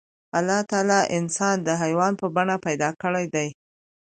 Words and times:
الله 0.37 0.61
تعالی 0.71 1.01
انسان 1.17 1.55
د 1.67 1.69
حيوان 1.81 2.13
په 2.21 2.27
بڼه 2.35 2.55
پيدا 2.65 2.89
کړی 3.01 3.25
دی. 3.35 3.47